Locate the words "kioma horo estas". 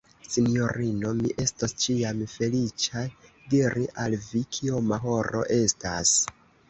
4.59-6.17